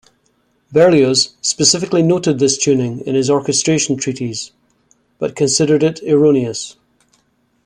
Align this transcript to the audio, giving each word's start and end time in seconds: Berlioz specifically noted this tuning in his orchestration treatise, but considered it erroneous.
Berlioz 0.71 1.35
specifically 1.41 2.01
noted 2.01 2.39
this 2.39 2.57
tuning 2.57 3.01
in 3.01 3.13
his 3.13 3.29
orchestration 3.29 3.97
treatise, 3.97 4.49
but 5.19 5.35
considered 5.35 5.83
it 5.83 6.01
erroneous. 6.01 6.75